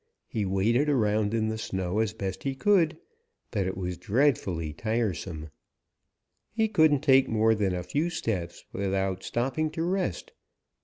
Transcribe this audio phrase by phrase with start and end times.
[0.27, 2.97] He waded around in the snow as best he could,
[3.51, 5.51] but it was dreadfully tiresome.
[6.51, 10.31] He couldn't take more than a few steps without stopping to rest.